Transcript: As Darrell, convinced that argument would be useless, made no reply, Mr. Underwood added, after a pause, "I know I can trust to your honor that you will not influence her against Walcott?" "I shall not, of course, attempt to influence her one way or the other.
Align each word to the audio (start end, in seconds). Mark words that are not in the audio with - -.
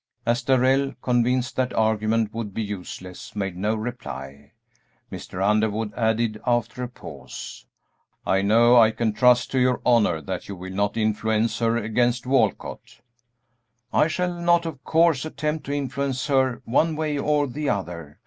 As 0.25 0.41
Darrell, 0.41 0.95
convinced 1.03 1.55
that 1.57 1.73
argument 1.73 2.33
would 2.33 2.55
be 2.55 2.63
useless, 2.63 3.35
made 3.35 3.55
no 3.55 3.75
reply, 3.75 4.53
Mr. 5.11 5.47
Underwood 5.47 5.93
added, 5.95 6.41
after 6.43 6.81
a 6.81 6.87
pause, 6.89 7.67
"I 8.25 8.41
know 8.41 8.77
I 8.79 8.89
can 8.89 9.13
trust 9.13 9.51
to 9.51 9.59
your 9.59 9.79
honor 9.85 10.19
that 10.19 10.47
you 10.47 10.55
will 10.55 10.73
not 10.73 10.97
influence 10.97 11.59
her 11.59 11.77
against 11.77 12.25
Walcott?" 12.25 13.01
"I 13.93 14.07
shall 14.07 14.33
not, 14.33 14.65
of 14.65 14.83
course, 14.83 15.23
attempt 15.23 15.67
to 15.67 15.73
influence 15.73 16.25
her 16.25 16.63
one 16.65 16.95
way 16.95 17.19
or 17.19 17.45
the 17.45 17.69
other. 17.69 18.17